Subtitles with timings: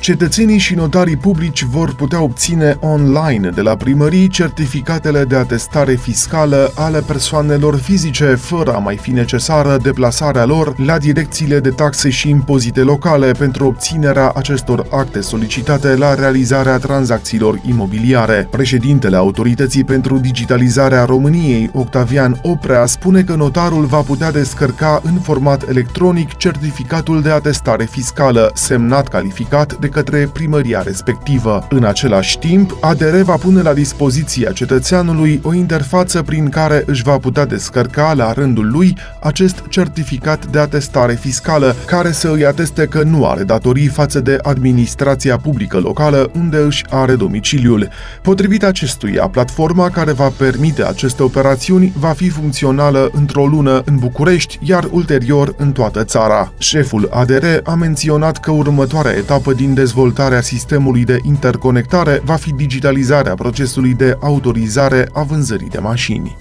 [0.00, 6.72] Cetățenii și notarii publici vor putea obține online de la primării certificatele de atestare fiscală
[6.74, 12.28] ale persoanelor fizice, fără a mai fi necesară deplasarea lor la direcțiile de taxe și
[12.28, 18.48] impozite locale pentru obținerea acestor acte solicitate la realizarea tranzacțiilor imobiliare.
[18.50, 25.68] Președintele Autorității pentru Digitalizarea României, Octavian Oprea, spune că notarul va putea descărca în format
[25.68, 31.66] electronic certificatul de atestare fiscală, semnat calificat de către primăria respectivă.
[31.70, 37.18] În același timp, ADR va pune la dispoziția cetățeanului o interfață prin care își va
[37.18, 43.02] putea descărca la rândul lui acest certificat de atestare fiscală, care să îi ateste că
[43.02, 47.88] nu are datorii față de administrația publică locală unde își are domiciliul.
[48.22, 54.58] Potrivit acestuia, platforma care va permite aceste operațiuni va fi funcțională într-o lună în București,
[54.62, 56.52] iar ulterior în toată țara.
[56.58, 63.34] Șeful ADR a menționat că următoarea etapă din dezvoltarea sistemului de interconectare va fi digitalizarea
[63.34, 66.36] procesului de autorizare a vânzării de mașini.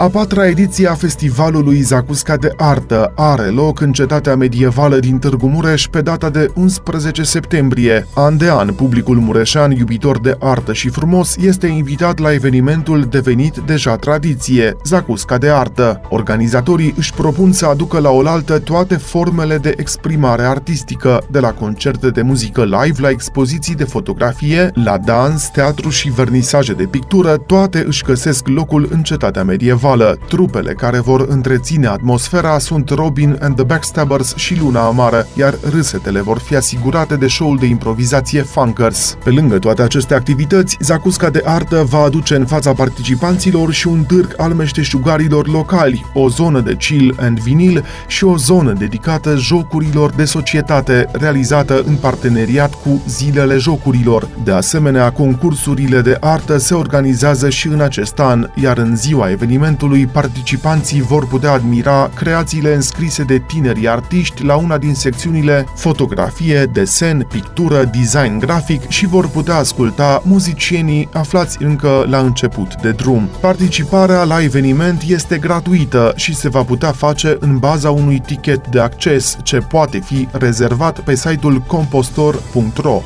[0.00, 5.48] A patra ediție a festivalului Zacusca de Artă are loc în cetatea medievală din Târgu
[5.48, 8.06] Mureș pe data de 11 septembrie.
[8.14, 13.56] An de an, publicul mureșan iubitor de artă și frumos este invitat la evenimentul devenit
[13.56, 16.00] deja tradiție, Zacusca de Artă.
[16.08, 22.10] Organizatorii își propun să aducă la oaltă toate formele de exprimare artistică, de la concerte
[22.10, 27.84] de muzică live la expoziții de fotografie, la dans, teatru și vernisaje de pictură, toate
[27.86, 30.18] își găsesc locul în cetatea medievală medievală.
[30.28, 36.20] Trupele care vor întreține atmosfera sunt Robin and the Backstabbers și Luna Amară, iar râsetele
[36.20, 39.16] vor fi asigurate de show-ul de improvizație Funkers.
[39.24, 44.04] Pe lângă toate aceste activități, Zacusca de Artă va aduce în fața participanților și un
[44.04, 50.10] târg al meșteșugarilor locali, o zonă de chill and vinil și o zonă dedicată jocurilor
[50.10, 54.28] de societate, realizată în parteneriat cu Zilele Jocurilor.
[54.44, 59.77] De asemenea, concursurile de artă se organizează și în acest an, iar în ziua evenimentului
[59.78, 66.64] evenimentului, participanții vor putea admira creațiile înscrise de tineri artiști la una din secțiunile fotografie,
[66.72, 73.28] desen, pictură, design grafic și vor putea asculta muzicienii aflați încă la început de drum.
[73.40, 78.80] Participarea la eveniment este gratuită și se va putea face în baza unui tichet de
[78.80, 83.02] acces ce poate fi rezervat pe site-ul compostor.ro.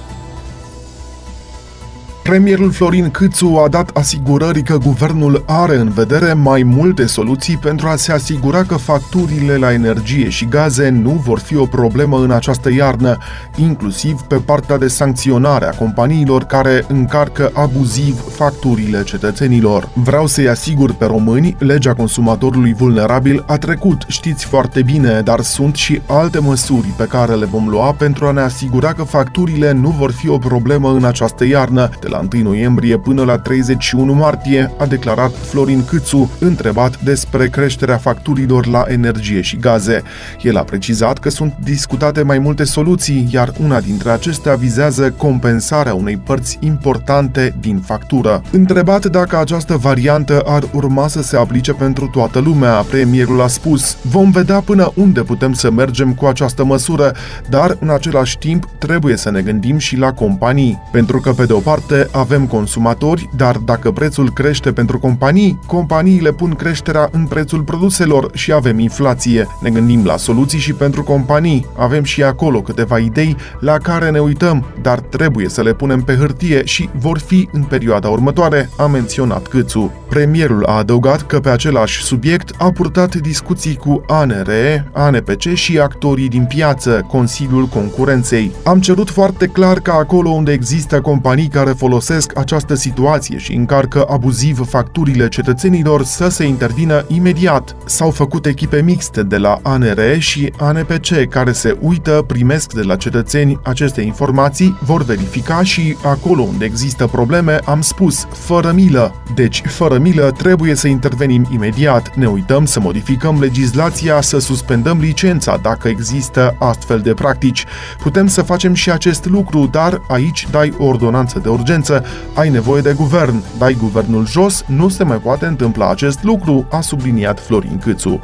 [2.23, 7.89] Premierul Florin Câțu a dat asigurări că guvernul are în vedere mai multe soluții pentru
[7.89, 12.31] a se asigura că facturile la energie și gaze nu vor fi o problemă în
[12.31, 13.19] această iarnă,
[13.57, 19.89] inclusiv pe partea de sancționare a companiilor care încarcă abuziv facturile cetățenilor.
[19.93, 25.75] Vreau să-i asigur pe români, legea consumatorului vulnerabil a trecut, știți foarte bine, dar sunt
[25.75, 29.89] și alte măsuri pe care le vom lua pentru a ne asigura că facturile nu
[29.89, 34.73] vor fi o problemă în această iarnă, de la 1 noiembrie până la 31 martie,
[34.79, 40.03] a declarat Florin Câțu, întrebat despre creșterea facturilor la energie și gaze.
[40.43, 45.95] El a precizat că sunt discutate mai multe soluții, iar una dintre acestea vizează compensarea
[45.95, 48.43] unei părți importante din factură.
[48.51, 53.97] Întrebat dacă această variantă ar urma să se aplice pentru toată lumea, premierul a spus:
[54.03, 57.13] Vom vedea până unde putem să mergem cu această măsură,
[57.49, 61.53] dar în același timp trebuie să ne gândim și la companii, pentru că pe de
[61.53, 67.63] o parte avem consumatori, dar dacă prețul crește pentru companii, companiile pun creșterea în prețul
[67.63, 69.47] produselor și avem inflație.
[69.61, 71.67] Ne gândim la soluții și pentru companii.
[71.77, 76.15] Avem și acolo câteva idei la care ne uităm, dar trebuie să le punem pe
[76.15, 79.93] hârtie și vor fi în perioada următoare, a menționat Câțu.
[80.09, 86.29] Premierul a adăugat că pe același subiect a purtat discuții cu ANRE, ANPC și actorii
[86.29, 88.51] din piață, Consiliul Concurenței.
[88.65, 93.53] Am cerut foarte clar că acolo unde există companii care folosesc folosesc această situație și
[93.53, 97.77] încarcă abuziv facturile cetățenilor să se intervină imediat.
[97.85, 102.97] S-au făcut echipe mixte de la ANR și ANPC care se uită, primesc de la
[102.97, 109.15] cetățeni aceste informații, vor verifica și acolo unde există probleme, am spus, fără milă.
[109.35, 112.17] Deci, fără milă, trebuie să intervenim imediat.
[112.17, 117.65] Ne uităm să modificăm legislația, să suspendăm licența dacă există astfel de practici.
[118.03, 122.49] Putem să facem și acest lucru, dar aici dai o ordonanță de urgență urgență, ai
[122.49, 123.43] nevoie de guvern.
[123.59, 128.21] Dai guvernul jos, nu se mai poate întâmpla acest lucru, a subliniat Florin Câțu.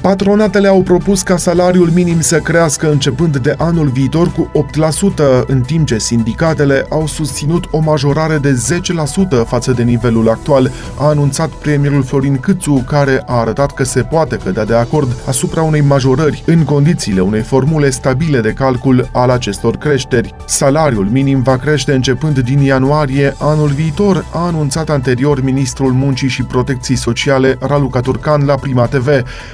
[0.00, 4.50] Patronatele au propus ca salariul minim să crească începând de anul viitor cu
[5.42, 8.62] 8%, în timp ce sindicatele au susținut o majorare de
[9.42, 14.02] 10% față de nivelul actual, a anunțat premierul Florin Câțu, care a arătat că se
[14.02, 19.30] poate cădea de acord asupra unei majorări în condițiile unei formule stabile de calcul al
[19.30, 20.34] acestor creșteri.
[20.44, 26.42] Salariul minim va crește începând din ianuarie anul viitor, a anunțat anterior ministrul Muncii și
[26.42, 29.08] Protecției Sociale Raluca Turcan la Prima TV,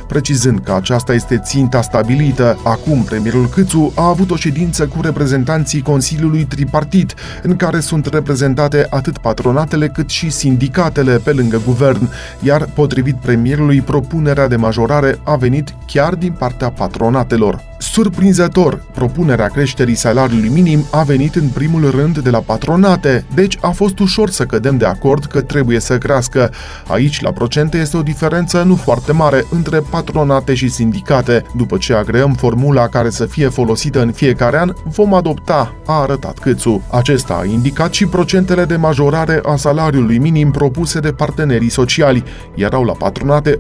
[0.07, 2.59] precizând precizând că aceasta este ținta stabilită.
[2.65, 8.87] Acum, premierul Câțu a avut o ședință cu reprezentanții Consiliului Tripartit, în care sunt reprezentate
[8.91, 12.09] atât patronatele cât și sindicatele pe lângă guvern,
[12.41, 17.72] iar, potrivit premierului, propunerea de majorare a venit chiar din partea patronatelor.
[17.83, 23.71] Surprinzător, propunerea creșterii salariului minim a venit în primul rând de la patronate, deci a
[23.71, 26.51] fost ușor să cădem de acord că trebuie să crească.
[26.87, 31.45] Aici, la procente, este o diferență nu foarte mare între patronate și sindicate.
[31.57, 36.39] După ce agreăm formula care să fie folosită în fiecare an, vom adopta, a arătat
[36.39, 36.83] Câțu.
[36.91, 42.25] Acesta a indicat și procentele de majorare a salariului minim propuse de partenerii sociali.
[42.55, 43.57] Erau la patronate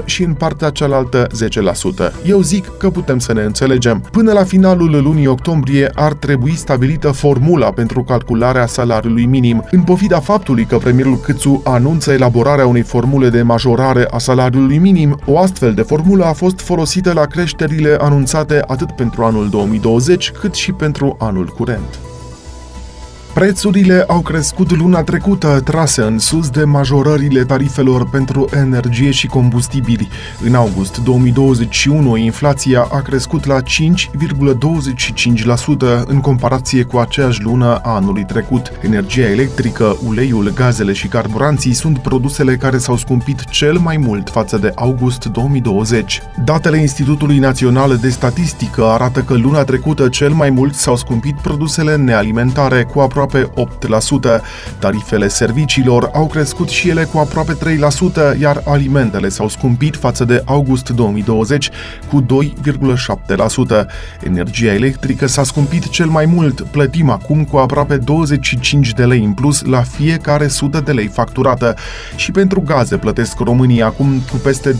[0.00, 1.26] 8% și în partea cealaltă
[2.10, 2.12] 10%.
[2.24, 4.00] Eu zic că putem să ne înțelegem.
[4.10, 9.64] Până la finalul lunii octombrie ar trebui stabilită formula pentru calcularea salariului minim.
[9.70, 15.18] În pofida faptului că premierul Câțu anunță elaborarea unei formule de majorare a salariului minim,
[15.26, 20.54] o astfel de formulă a fost folosită la creșterile anunțate atât pentru anul 2020 cât
[20.54, 22.15] și pentru anul curent.
[23.36, 30.08] Prețurile au crescut luna trecută, trase în sus de majorările tarifelor pentru energie și combustibili.
[30.44, 33.64] În august 2021, inflația a crescut la 5,25%
[36.06, 38.72] în comparație cu aceeași lună a anului trecut.
[38.80, 44.56] Energia electrică, uleiul, gazele și carburanții sunt produsele care s-au scumpit cel mai mult față
[44.58, 46.22] de august 2020.
[46.44, 51.96] Datele Institutului Național de Statistică arată că luna trecută cel mai mult s-au scumpit produsele
[51.96, 53.50] nealimentare cu aproape aproape
[54.38, 54.40] 8%.
[54.78, 57.56] Tarifele serviciilor au crescut și ele cu aproape
[58.34, 61.70] 3%, iar alimentele s-au scumpit față de august 2020
[62.08, 63.86] cu 2,7%.
[64.22, 69.32] Energia electrică s-a scumpit cel mai mult, plătim acum cu aproape 25 de lei în
[69.32, 71.74] plus la fiecare sută de lei facturată.
[72.16, 74.76] Și pentru gaze plătesc românii acum cu peste 20%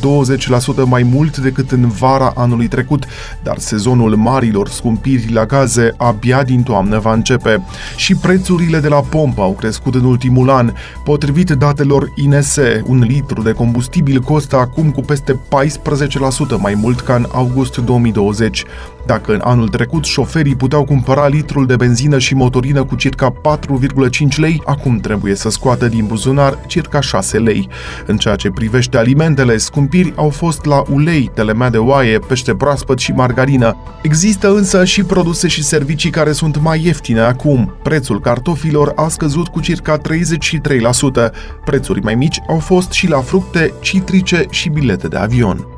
[0.84, 3.04] mai mult decât în vara anului trecut,
[3.42, 7.62] dar sezonul marilor scumpiri la gaze abia din toamnă va începe.
[7.96, 10.72] Și pre Prețurile de la pompă au crescut în ultimul an.
[11.04, 15.38] Potrivit datelor INS, un litru de combustibil costă acum cu peste 14%
[16.58, 18.64] mai mult ca în august 2020.
[19.06, 24.36] Dacă în anul trecut șoferii puteau cumpăra litrul de benzină și motorină cu circa 4,5
[24.36, 27.68] lei, acum trebuie să scoată din buzunar circa 6 lei.
[28.06, 32.98] În ceea ce privește alimentele, scumpiri au fost la ulei, telemea de oaie, pește proaspăt
[32.98, 33.76] și margarină.
[34.02, 37.74] Există însă și produse și servicii care sunt mai ieftine acum.
[37.82, 40.00] Prețul cartofilor a scăzut cu circa 33%.
[41.64, 45.75] Prețuri mai mici au fost și la fructe, citrice și bilete de avion.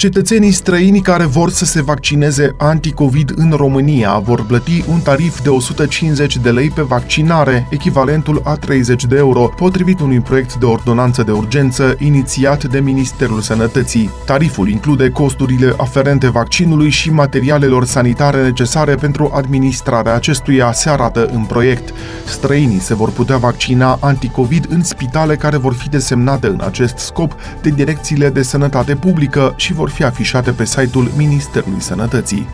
[0.00, 5.48] Cetățenii străini care vor să se vaccineze anticovid în România vor plăti un tarif de
[5.48, 11.22] 150 de lei pe vaccinare, echivalentul a 30 de euro, potrivit unui proiect de ordonanță
[11.22, 14.10] de urgență inițiat de Ministerul Sănătății.
[14.24, 21.44] Tariful include costurile aferente vaccinului și materialelor sanitare necesare pentru administrarea acestuia, se arată în
[21.44, 21.94] proiect.
[22.26, 27.34] Străinii se vor putea vaccina anticovid în spitale care vor fi desemnate în acest scop
[27.62, 32.46] de direcțiile de sănătate publică și vor fi afișate pe site-ul Ministerului Sănătății.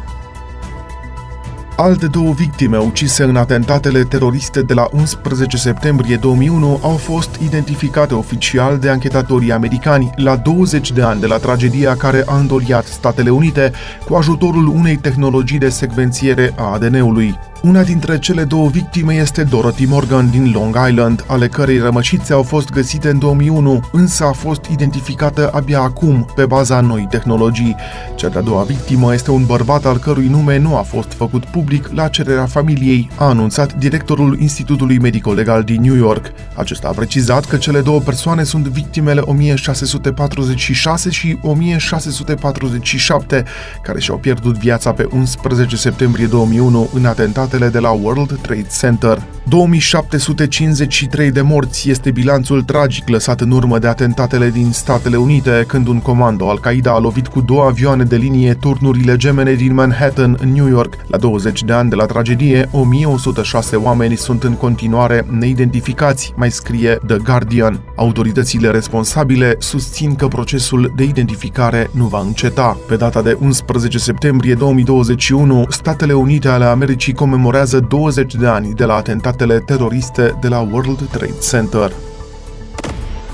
[1.78, 8.14] Alte două victime ucise în atentatele teroriste de la 11 septembrie 2001 au fost identificate
[8.14, 13.30] oficial de anchetatorii americani la 20 de ani de la tragedia care a îndoliat Statele
[13.30, 13.72] Unite
[14.06, 17.38] cu ajutorul unei tehnologii de secvențiere a ADN-ului.
[17.62, 22.42] Una dintre cele două victime este Dorothy Morgan din Long Island, ale cărei rămășițe au
[22.42, 27.76] fost găsite în 2001, însă a fost identificată abia acum, pe baza noi tehnologii.
[28.14, 31.65] Cea de-a doua victimă este un bărbat al cărui nume nu a fost făcut public
[31.94, 36.32] la cererea familiei, a anunțat directorul Institutului Medico-Legal din New York.
[36.54, 43.44] Acesta a precizat că cele două persoane sunt victimele 1646 și 1647,
[43.82, 48.66] care și-au pierdut viața pe 11 septembrie 2001 în atentate atentatele de la World Trade
[48.80, 49.22] Center.
[49.48, 55.86] 2753 de morți este bilanțul tragic lăsat în urmă de atentatele din Statele Unite, când
[55.86, 60.52] un comando Al-Qaeda a lovit cu două avioane de linie turnurile gemene din Manhattan, în
[60.52, 60.94] New York.
[61.06, 61.16] La
[61.56, 67.16] 20 de ani de la tragedie, 1106 oameni sunt în continuare neidentificați, mai scrie The
[67.16, 67.80] Guardian.
[67.96, 72.78] Autoritățile responsabile susțin că procesul de identificare nu va înceta.
[72.88, 78.84] Pe data de 11 septembrie 2021, Statele Unite ale Americii comemorează 20 de ani de
[78.84, 81.92] la atentatele teroriste de la World Trade Center.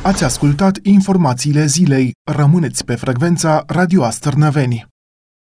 [0.02, 2.12] Ați ascultat informațiile zilei.
[2.30, 4.91] Rămâneți pe frecvența Radio Astărnăveni.